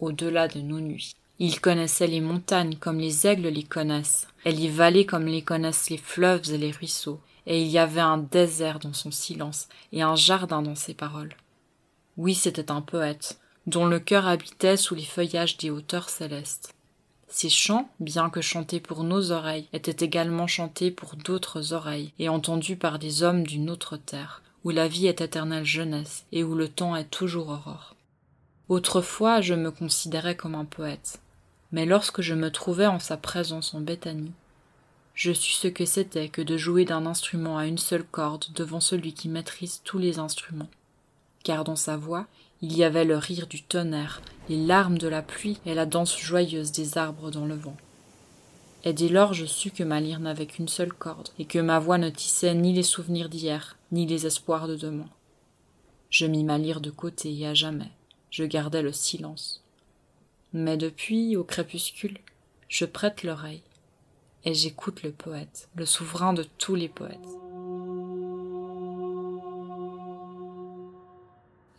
au-delà 0.00 0.48
de 0.48 0.60
nos 0.60 0.80
nuits. 0.80 1.14
Il 1.38 1.60
connaissait 1.60 2.08
les 2.08 2.20
montagnes 2.20 2.74
comme 2.74 2.98
les 2.98 3.28
aigles 3.28 3.46
les 3.46 3.62
connaissent, 3.62 4.26
et 4.44 4.50
les 4.50 4.68
vallées 4.68 5.06
comme 5.06 5.26
les 5.26 5.42
connaissent 5.42 5.90
les 5.90 5.96
fleuves 5.96 6.52
et 6.52 6.58
les 6.58 6.72
ruisseaux, 6.72 7.20
et 7.46 7.62
il 7.62 7.68
y 7.68 7.78
avait 7.78 8.00
un 8.00 8.18
désert 8.18 8.80
dans 8.80 8.92
son 8.92 9.12
silence, 9.12 9.68
et 9.92 10.02
un 10.02 10.16
jardin 10.16 10.60
dans 10.60 10.74
ses 10.74 10.94
paroles. 10.94 11.36
Oui, 12.18 12.34
c'était 12.34 12.70
un 12.70 12.82
poète, 12.82 13.38
dont 13.66 13.86
le 13.86 13.98
cœur 13.98 14.26
habitait 14.26 14.76
sous 14.76 14.94
les 14.94 15.04
feuillages 15.04 15.56
des 15.56 15.70
hauteurs 15.70 16.10
célestes. 16.10 16.74
Ses 17.28 17.48
chants, 17.48 17.88
bien 18.00 18.28
que 18.28 18.42
chantés 18.42 18.80
pour 18.80 19.02
nos 19.02 19.32
oreilles, 19.32 19.66
étaient 19.72 20.04
également 20.04 20.46
chantés 20.46 20.90
pour 20.90 21.16
d'autres 21.16 21.72
oreilles 21.72 22.12
et 22.18 22.28
entendus 22.28 22.76
par 22.76 22.98
des 22.98 23.22
hommes 23.22 23.44
d'une 23.46 23.70
autre 23.70 23.96
terre, 23.96 24.42
où 24.64 24.70
la 24.70 24.88
vie 24.88 25.06
est 25.06 25.22
éternelle 25.22 25.64
jeunesse 25.64 26.26
et 26.32 26.44
où 26.44 26.54
le 26.54 26.68
temps 26.68 26.94
est 26.96 27.10
toujours 27.10 27.48
aurore. 27.48 27.96
Autrefois, 28.68 29.40
je 29.40 29.54
me 29.54 29.70
considérais 29.70 30.36
comme 30.36 30.54
un 30.54 30.66
poète, 30.66 31.18
mais 31.72 31.86
lorsque 31.86 32.20
je 32.20 32.34
me 32.34 32.50
trouvais 32.50 32.86
en 32.86 32.98
sa 32.98 33.16
présence 33.16 33.72
en 33.72 33.80
Béthanie, 33.80 34.32
je 35.14 35.32
sus 35.32 35.52
ce 35.52 35.68
que 35.68 35.86
c'était 35.86 36.28
que 36.28 36.42
de 36.42 36.58
jouer 36.58 36.84
d'un 36.84 37.06
instrument 37.06 37.56
à 37.56 37.66
une 37.66 37.78
seule 37.78 38.04
corde 38.04 38.44
devant 38.54 38.80
celui 38.80 39.14
qui 39.14 39.30
maîtrise 39.30 39.80
tous 39.84 39.98
les 39.98 40.18
instruments 40.18 40.68
car 41.42 41.64
dans 41.64 41.76
sa 41.76 41.96
voix 41.96 42.26
il 42.62 42.76
y 42.76 42.84
avait 42.84 43.04
le 43.04 43.16
rire 43.16 43.48
du 43.48 43.60
tonnerre, 43.60 44.22
les 44.48 44.56
larmes 44.56 44.96
de 44.96 45.08
la 45.08 45.20
pluie 45.20 45.58
et 45.66 45.74
la 45.74 45.84
danse 45.84 46.16
joyeuse 46.16 46.70
des 46.70 46.96
arbres 46.96 47.32
dans 47.32 47.44
le 47.44 47.56
vent. 47.56 47.76
Et 48.84 48.92
dès 48.92 49.08
lors 49.08 49.34
je 49.34 49.46
sus 49.46 49.72
que 49.72 49.82
ma 49.82 50.00
lyre 50.00 50.20
n'avait 50.20 50.46
qu'une 50.46 50.68
seule 50.68 50.92
corde, 50.92 51.28
et 51.40 51.44
que 51.44 51.58
ma 51.58 51.80
voix 51.80 51.98
ne 51.98 52.08
tissait 52.08 52.54
ni 52.54 52.72
les 52.72 52.84
souvenirs 52.84 53.28
d'hier, 53.28 53.76
ni 53.90 54.06
les 54.06 54.26
espoirs 54.26 54.68
de 54.68 54.76
demain. 54.76 55.08
Je 56.08 56.26
mis 56.26 56.44
ma 56.44 56.58
lyre 56.58 56.80
de 56.80 56.90
côté 56.90 57.36
et 57.36 57.46
à 57.48 57.54
jamais, 57.54 57.90
je 58.30 58.44
gardais 58.44 58.82
le 58.82 58.92
silence. 58.92 59.64
Mais 60.52 60.76
depuis, 60.76 61.36
au 61.36 61.42
crépuscule, 61.42 62.18
je 62.68 62.84
prête 62.84 63.24
l'oreille, 63.24 63.62
et 64.44 64.54
j'écoute 64.54 65.02
le 65.02 65.10
poète, 65.10 65.68
le 65.74 65.86
souverain 65.86 66.32
de 66.32 66.44
tous 66.58 66.74
les 66.74 66.88
poètes. 66.88 67.41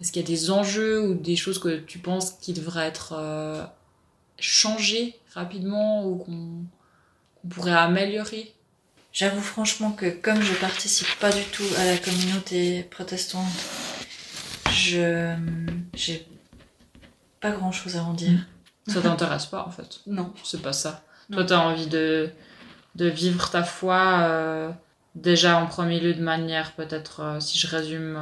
Est-ce 0.04 0.12
qu'il 0.12 0.22
y 0.22 0.26
a 0.26 0.28
des 0.28 0.52
enjeux 0.52 1.02
ou 1.02 1.14
des 1.14 1.38
choses 1.38 1.60
que 1.60 1.78
tu 1.78 1.98
penses 1.98 2.32
qui 2.32 2.52
devraient 2.52 2.86
être 2.86 3.14
euh, 3.18 3.64
changées 4.38 5.18
rapidement 5.34 6.06
ou 6.06 6.18
qu'on 6.18 7.48
pourrait 7.48 7.72
améliorer? 7.72 8.54
J'avoue 9.14 9.40
franchement 9.40 9.94
que 9.94 10.10
comme 10.10 10.42
je 10.42 10.54
participe 10.56 11.08
pas 11.22 11.32
du 11.32 11.44
tout 11.46 11.64
à 11.78 11.86
la 11.86 11.98
communauté 11.98 12.84
protestante, 12.84 13.48
je 14.74 15.34
j'ai 15.94 16.28
pas 17.40 17.52
grand 17.52 17.72
chose 17.72 17.96
à 17.96 18.04
en 18.04 18.14
dire. 18.14 18.46
Ça 18.88 19.02
t'intéresse 19.02 19.46
pas 19.46 19.66
en 19.66 19.72
fait? 19.72 20.02
Non. 20.06 20.34
C'est 20.44 20.62
pas 20.62 20.74
ça. 20.74 21.06
Toi, 21.32 21.46
tu 21.46 21.54
as 21.54 21.62
envie 21.62 21.88
de, 21.88 22.30
de 22.96 23.06
vivre 23.08 23.50
ta 23.50 23.64
foi 23.64 24.20
euh, 24.24 24.70
déjà 25.16 25.60
en 25.60 25.66
premier 25.66 26.02
lieu 26.02 26.14
de 26.14 26.22
manière, 26.22 26.74
peut-être, 26.74 27.22
euh, 27.22 27.40
si 27.40 27.58
je 27.58 27.68
résume, 27.68 28.18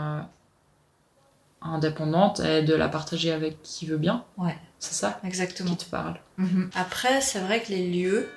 indépendante 1.61 2.39
et 2.39 2.63
de 2.63 2.73
la 2.73 2.89
partager 2.89 3.31
avec 3.31 3.61
qui 3.61 3.85
veut 3.85 3.97
bien. 3.97 4.25
Ouais. 4.37 4.57
C'est 4.79 4.93
ça 4.93 5.19
Exactement. 5.23 5.75
Qui 5.75 5.85
te 5.85 5.89
parle. 5.91 6.19
Mhm. 6.37 6.71
Après, 6.73 7.21
c'est 7.21 7.39
vrai 7.39 7.61
que 7.61 7.69
les 7.69 7.87
lieux, 7.87 8.29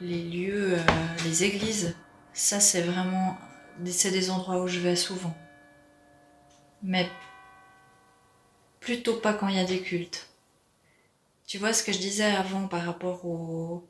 les 0.00 0.22
lieux, 0.22 0.74
euh, 0.74 0.82
les 1.24 1.44
églises, 1.44 1.94
ça 2.34 2.60
c'est 2.60 2.82
vraiment, 2.82 3.38
c'est 3.86 4.10
des 4.10 4.30
endroits 4.30 4.62
où 4.62 4.68
je 4.68 4.78
vais 4.78 4.96
souvent. 4.96 5.34
Mais 6.82 7.08
plutôt 8.80 9.14
pas 9.14 9.32
quand 9.32 9.48
il 9.48 9.56
y 9.56 9.60
a 9.60 9.64
des 9.64 9.80
cultes. 9.80 10.28
Tu 11.46 11.58
vois 11.58 11.72
ce 11.72 11.82
que 11.82 11.92
je 11.92 11.98
disais 11.98 12.24
avant 12.24 12.68
par 12.68 12.84
rapport 12.84 13.24
au, 13.24 13.88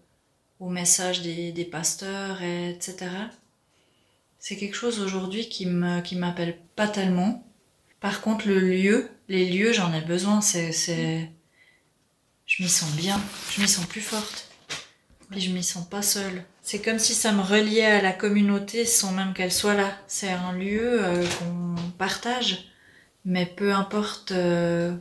au 0.61 0.69
message 0.69 1.23
des, 1.23 1.53
des 1.53 1.65
pasteurs, 1.65 2.41
et 2.43 2.71
etc. 2.71 3.11
C'est 4.39 4.57
quelque 4.57 4.77
chose 4.77 5.01
aujourd'hui 5.01 5.49
qui 5.49 5.67
me 5.67 6.01
qui 6.03 6.15
m'appelle 6.15 6.57
pas 6.77 6.87
tellement 6.87 7.43
par 8.01 8.21
contre, 8.21 8.47
le 8.49 8.61
lieu, 8.61 9.09
les 9.29 9.49
lieux, 9.49 9.73
j'en 9.73 9.93
ai 9.93 10.03
besoin. 10.03 10.41
C'est, 10.41 11.31
je 12.47 12.63
m'y 12.63 12.69
sens 12.69 12.93
bien. 12.93 13.21
Je 13.55 13.61
m'y 13.61 13.69
sens 13.69 13.87
plus 13.87 14.01
forte. 14.01 14.49
Puis 15.31 15.41
je 15.41 15.51
m'y 15.51 15.63
sens 15.63 15.89
pas 15.89 16.03
seule. 16.03 16.45
C'est 16.63 16.81
comme 16.81 16.99
si 16.99 17.15
ça 17.15 17.33
me 17.33 17.43
reliait 17.43 17.87
à 17.87 18.03
la 18.03 18.13
communauté 18.13 18.85
sans 18.85 19.13
même 19.13 19.35
qu'elle 19.35 19.53
soit 19.53 19.75
là. 19.75 19.91
C'est 20.07 20.31
un 20.31 20.53
lieu 20.53 21.03
euh, 21.03 21.25
qu'on 21.39 21.75
partage, 21.99 22.69
mais 23.25 23.47
peu 23.47 23.73
importe 23.73 24.33
euh, 24.33 24.95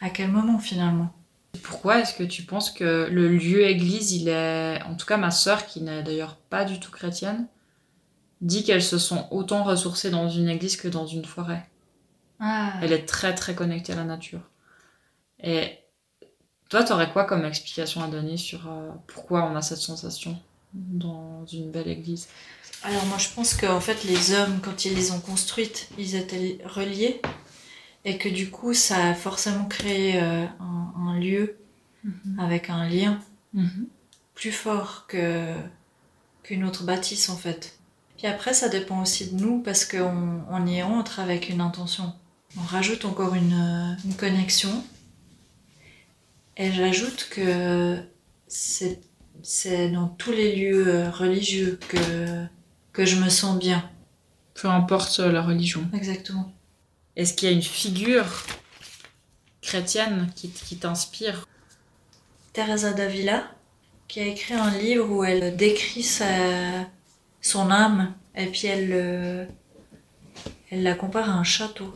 à 0.00 0.10
quel 0.10 0.30
moment 0.30 0.58
finalement. 0.58 1.14
Pourquoi 1.62 2.00
est-ce 2.00 2.14
que 2.14 2.22
tu 2.22 2.42
penses 2.42 2.70
que 2.70 3.08
le 3.10 3.28
lieu 3.28 3.66
église, 3.66 4.12
il 4.12 4.28
est, 4.28 4.80
en 4.82 4.94
tout 4.94 5.06
cas 5.06 5.16
ma 5.16 5.30
sœur 5.30 5.66
qui 5.66 5.80
n'est 5.80 6.02
d'ailleurs 6.02 6.36
pas 6.36 6.64
du 6.64 6.78
tout 6.78 6.90
chrétienne, 6.90 7.46
dit 8.40 8.64
qu'elles 8.64 8.82
se 8.82 8.98
sont 8.98 9.26
autant 9.30 9.64
ressourcées 9.64 10.10
dans 10.10 10.28
une 10.28 10.48
église 10.48 10.76
que 10.76 10.88
dans 10.88 11.06
une 11.06 11.24
forêt? 11.24 11.66
Ah. 12.40 12.74
Elle 12.82 12.92
est 12.92 13.06
très 13.06 13.34
très 13.34 13.54
connectée 13.54 13.92
à 13.92 13.96
la 13.96 14.04
nature. 14.04 14.40
Et 15.42 15.78
toi, 16.68 16.84
tu 16.84 16.92
aurais 16.92 17.10
quoi 17.10 17.24
comme 17.24 17.44
explication 17.44 18.02
à 18.02 18.08
donner 18.08 18.36
sur 18.36 18.68
euh, 18.68 18.90
pourquoi 19.06 19.44
on 19.44 19.56
a 19.56 19.62
cette 19.62 19.78
sensation 19.78 20.38
dans 20.72 21.46
une 21.46 21.70
belle 21.70 21.88
église? 21.88 22.28
Alors 22.82 23.04
moi 23.06 23.18
je 23.18 23.28
pense 23.30 23.54
qu'en 23.54 23.80
fait 23.80 24.04
les 24.04 24.34
hommes, 24.34 24.60
quand 24.62 24.84
ils 24.84 24.94
les 24.94 25.10
ont 25.10 25.20
construites, 25.20 25.88
ils 25.98 26.14
étaient 26.14 26.58
reliés 26.64 27.20
et 28.04 28.18
que 28.18 28.28
du 28.28 28.50
coup 28.50 28.72
ça 28.74 29.08
a 29.08 29.14
forcément 29.14 29.64
créé 29.64 30.20
euh, 30.22 30.44
un, 30.60 31.18
lieu 31.18 31.56
mhm. 32.04 32.38
avec 32.38 32.70
un 32.70 32.88
lien 32.88 33.18
mhm. 33.52 33.88
plus 34.34 34.52
fort 34.52 35.06
que 35.08 35.52
qu'une 36.44 36.64
autre 36.64 36.84
bâtisse 36.84 37.28
en 37.30 37.36
fait. 37.36 37.78
Puis 38.16 38.28
après 38.28 38.54
ça 38.54 38.68
dépend 38.68 39.02
aussi 39.02 39.32
de 39.32 39.40
nous 39.40 39.60
parce 39.60 39.84
qu'on 39.84 40.42
on 40.48 40.66
y 40.66 40.82
entre 40.82 41.18
avec 41.18 41.48
une 41.48 41.60
intention 41.60 42.14
on 42.56 42.62
rajoute 42.62 43.04
encore 43.04 43.34
une, 43.34 43.96
connexion. 44.18 44.84
Et 46.56 46.72
j'ajoute 46.72 47.28
que 47.30 47.98
c'est 48.46 49.00
c'est 49.42 49.90
dans 49.90 50.08
tous 50.08 50.32
les 50.32 50.56
lieux 50.56 50.88
euh, 50.88 51.10
religieux 51.10 51.78
que, 51.88 52.44
que 52.92 53.04
je 53.04 53.16
me 53.16 53.28
sens 53.28 53.56
bien. 53.56 53.88
Peu 54.54 54.66
importe 54.68 55.20
la 55.20 55.42
religion. 55.42 55.88
Exactement. 55.94 56.52
Est-ce 57.14 57.34
qu'il 57.34 57.48
y 57.48 57.52
a 57.52 57.54
une 57.54 57.62
figure 57.62 58.44
chrétienne 59.62 60.28
qui, 60.34 60.50
qui 60.50 60.76
t'inspire? 60.76 61.46
Teresa 62.52 62.92
d'Avila, 62.92 63.44
qui 64.08 64.20
a 64.20 64.26
écrit 64.26 64.54
un 64.54 64.76
livre 64.76 65.08
où 65.10 65.22
elle 65.22 65.56
décrit 65.56 66.02
sa, 66.02 66.26
son 67.40 67.70
âme 67.70 68.14
et 68.34 68.46
puis 68.46 68.66
elle, 68.66 68.90
euh, 68.92 69.46
elle 70.70 70.82
la 70.82 70.94
compare 70.94 71.30
à 71.30 71.34
un 71.34 71.44
château. 71.44 71.92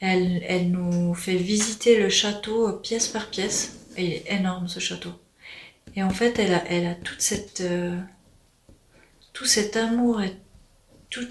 Elle, 0.00 0.70
nous 0.70 1.14
fait 1.14 1.36
visiter 1.36 1.98
le 1.98 2.08
château 2.08 2.72
pièce 2.74 3.08
par 3.08 3.30
pièce. 3.30 3.78
Il 3.96 4.12
est 4.12 4.30
énorme 4.30 4.68
ce 4.68 4.78
château. 4.78 5.12
Et 5.94 6.02
en 6.02 6.10
fait, 6.10 6.38
elle 6.38 6.54
a, 6.54 6.64
elle 6.68 6.86
a 6.86 6.94
toute 6.94 7.22
cette, 7.22 7.62
euh, 7.62 7.98
tout 9.32 9.46
cet 9.46 9.76
amour 9.76 10.20
et 10.20 10.36
tout, 11.08 11.26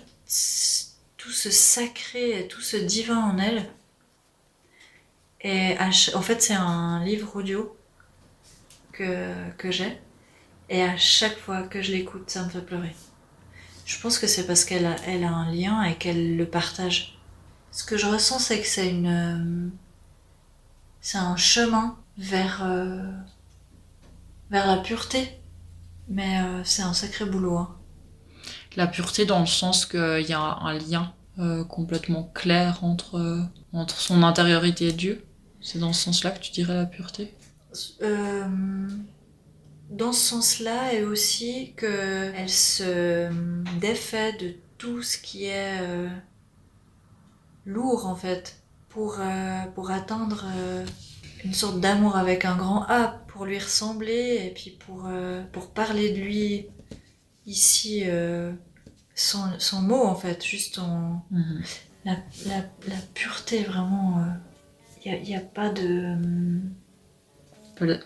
tout 1.18 1.30
ce 1.30 1.52
sacré 1.52 2.40
et 2.40 2.48
tout 2.48 2.62
ce 2.62 2.78
divin 2.78 3.20
en 3.20 3.38
elle. 3.38 3.70
Et 5.42 5.76
en 6.16 6.22
fait, 6.22 6.42
c'est 6.42 6.54
un 6.54 7.04
livre 7.06 7.36
audio 7.36 7.78
que, 8.92 9.32
que 9.58 9.70
j'ai. 9.70 9.96
Et 10.70 10.82
à 10.82 10.98
chaque 10.98 11.38
fois 11.38 11.64
que 11.64 11.84
je 11.84 11.92
l'écoute, 11.92 12.30
ça 12.32 12.44
me 12.44 12.50
fait 12.50 12.66
pleurer. 12.66 12.96
Je 13.86 14.00
pense 14.00 14.18
que 14.18 14.26
c'est 14.26 14.48
parce 14.48 14.66
qu'elle 14.66 14.88
a, 14.88 14.96
elle 15.06 15.24
a 15.24 15.32
un 15.32 15.52
lien 15.52 15.84
et 15.84 15.96
qu'elle 15.96 16.36
le 16.36 16.46
partage. 16.48 17.15
Ce 17.76 17.84
que 17.84 17.98
je 17.98 18.08
ressens, 18.08 18.40
c'est 18.40 18.62
que 18.62 18.68
c'est 18.68 18.90
une. 18.90 19.08
Euh, 19.08 19.70
c'est 21.02 21.18
un 21.18 21.36
chemin 21.36 21.98
vers. 22.18 22.64
Euh, 22.64 23.12
vers 24.50 24.66
la 24.66 24.78
pureté. 24.78 25.42
Mais 26.08 26.40
euh, 26.40 26.64
c'est 26.64 26.84
un 26.84 26.94
sacré 26.94 27.26
boulot. 27.26 27.58
Hein. 27.58 27.76
La 28.78 28.88
pureté 28.88 29.26
dans 29.26 29.42
le 29.42 29.46
sens 29.46 29.86
qu'il 29.86 30.26
y 30.26 30.32
a 30.32 30.40
un 30.40 30.74
lien 30.78 31.14
complètement 31.68 32.32
clair 32.34 32.82
entre, 32.82 33.46
entre 33.74 34.00
son 34.00 34.24
intériorité 34.24 34.88
et 34.88 34.94
Dieu. 34.94 35.26
C'est 35.60 35.80
dans 35.80 35.92
ce 35.92 36.04
sens-là 36.04 36.32
que 36.32 36.40
tu 36.40 36.52
dirais 36.52 36.76
la 36.76 36.86
pureté? 36.86 37.34
Dans 39.90 40.14
ce 40.14 40.30
sens-là, 40.30 40.94
et 40.94 41.04
aussi 41.04 41.74
qu'elle 41.78 42.50
se 42.50 43.30
défait 43.82 44.32
de 44.34 44.54
tout 44.78 45.02
ce 45.02 45.18
qui 45.18 45.46
est 45.46 45.82
lourd 47.66 48.08
en 48.08 48.16
fait 48.16 48.64
pour, 48.90 49.20
pour 49.76 49.92
atteindre 49.92 50.46
une 51.46 51.54
sorte 51.54 51.80
d'amour 51.80 52.16
avec 52.16 52.44
un 52.44 52.56
grand 52.56 52.84
A 52.90 53.22
pour 53.28 53.46
lui 53.46 53.60
ressembler 53.60 54.42
et 54.46 54.50
puis 54.50 54.72
pour, 54.72 55.06
euh, 55.06 55.44
pour 55.52 55.70
parler 55.70 56.12
de 56.12 56.22
lui 56.22 56.68
ici 57.46 58.04
euh, 58.06 58.52
sans, 59.14 59.60
sans 59.60 59.82
mot 59.82 60.04
en 60.04 60.16
fait, 60.16 60.44
juste 60.44 60.80
en 60.80 61.24
mhm. 61.32 61.64
la, 62.06 62.14
la, 62.48 62.58
la, 62.88 62.96
pureté 63.14 63.64
vraiment. 63.64 64.26
Il 65.06 65.14
euh, 65.14 65.20
n'y 65.20 65.36
a, 65.36 65.40
a, 65.40 65.42
pas 65.42 65.70
de. 65.70 66.16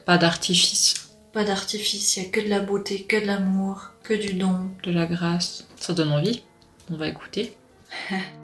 Pas 0.05 0.17
d'artifice. 0.17 1.11
Pas 1.31 1.45
d'artifice, 1.45 2.17
il 2.17 2.21
n'y 2.21 2.27
a 2.27 2.31
que 2.31 2.41
de 2.41 2.49
la 2.49 2.59
beauté, 2.59 3.03
que 3.03 3.21
de 3.21 3.25
l'amour, 3.25 3.91
que 4.03 4.15
du 4.15 4.33
don. 4.33 4.71
De 4.83 4.91
la 4.91 5.05
grâce. 5.05 5.67
Ça 5.75 5.93
donne 5.93 6.11
envie. 6.11 6.43
On 6.89 6.97
va 6.97 7.07
écouter. 7.07 7.55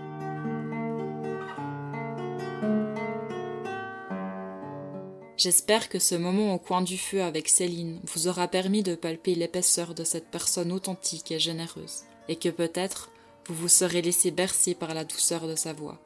J'espère 5.46 5.90
que 5.90 6.00
ce 6.00 6.16
moment 6.16 6.56
au 6.56 6.58
coin 6.58 6.82
du 6.82 6.98
feu 6.98 7.22
avec 7.22 7.50
Céline 7.50 8.00
vous 8.06 8.28
aura 8.28 8.48
permis 8.48 8.82
de 8.82 8.96
palper 8.96 9.36
l'épaisseur 9.36 9.94
de 9.94 10.04
cette 10.04 10.32
personne 10.32 10.72
authentique 10.72 11.32
et 11.32 11.38
généreuse, 11.38 12.06
et 12.28 12.36
que 12.36 12.50
peut-être 12.50 13.12
vous 13.46 13.54
vous 13.54 13.68
serez 13.68 14.02
laissé 14.02 14.32
bercer 14.32 14.74
par 14.74 14.96
la 14.96 15.06
douceur 15.06 15.48
de 15.48 15.56
sa 15.56 15.72
voix. 15.72 16.02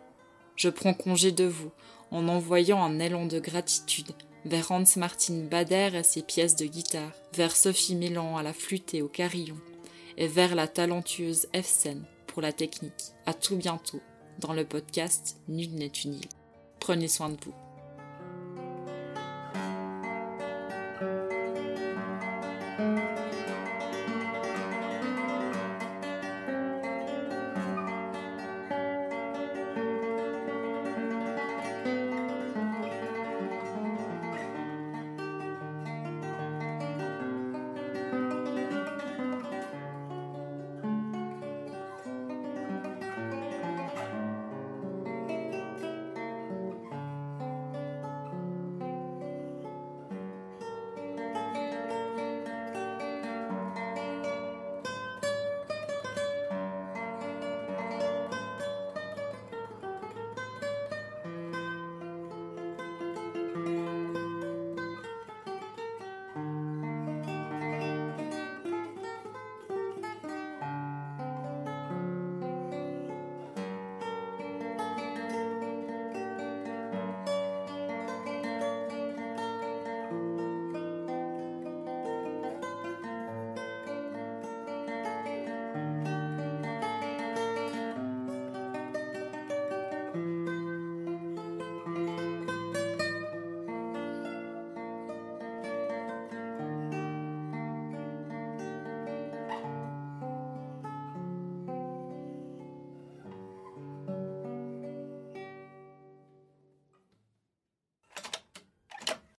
Je 0.57 0.67
prends 0.67 0.93
congé 0.93 1.31
de 1.31 1.45
vous 1.45 1.71
en 2.11 2.27
envoyant 2.27 2.83
un 2.83 2.99
élan 2.99 3.27
de 3.27 3.39
gratitude 3.39 4.11
vers 4.43 4.73
Hans 4.73 4.83
Martin 4.97 5.45
Bader 5.49 5.91
et 5.93 6.03
ses 6.03 6.21
pièces 6.21 6.57
de 6.57 6.65
guitare, 6.65 7.13
vers 7.33 7.55
Sophie 7.55 7.95
Mélan 7.95 8.35
à 8.35 8.43
la 8.43 8.51
flûte 8.51 8.93
et 8.93 9.01
au 9.01 9.07
carillon, 9.07 9.57
et 10.17 10.27
vers 10.27 10.53
la 10.53 10.67
talentueuse 10.67 11.47
Efsen 11.53 12.03
pour 12.27 12.41
la 12.41 12.51
technique. 12.51 13.13
À 13.25 13.33
tout 13.33 13.55
bientôt 13.55 14.01
dans 14.39 14.51
le 14.51 14.65
podcast 14.65 15.37
Nul 15.47 15.75
n'est 15.75 15.87
une 15.87 16.15
île. 16.15 16.29
Prenez 16.81 17.07
soin 17.07 17.29
de 17.29 17.37
vous. 17.45 17.68